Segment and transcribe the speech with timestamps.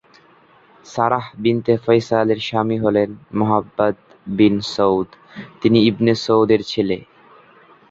[0.85, 3.09] Sarah binte ফয়সালের স্বামী হলেন
[3.37, 3.95] মোহাম্মদ
[4.37, 5.07] বিন সৌদ,
[5.61, 6.97] তিনি ইবনে সৌদের ছেলে।